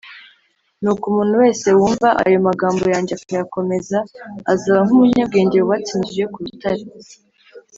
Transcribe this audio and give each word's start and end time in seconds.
“nuko 0.81 1.03
umuntu 1.11 1.33
wese 1.43 1.67
wumva 1.79 2.07
ayo 2.25 2.37
magambo 2.47 2.83
yanjye 2.93 3.13
akayakomeza, 3.15 3.97
azaba 4.53 4.79
nk’umunyabwenge 4.85 5.57
wubatse 5.59 5.91
inzu 5.97 6.13
ye 6.19 6.25
ku 6.33 6.39
rutare, 6.45 6.83